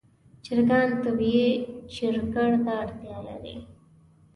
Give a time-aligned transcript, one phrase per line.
[0.45, 1.49] چرګان طبیعي
[1.93, 3.57] چرګړ ته اړتیا لري.